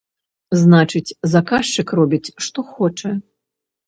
[0.61, 3.11] Значыць, заказчык робіць, што хоча.